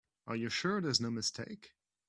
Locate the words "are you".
0.25-0.49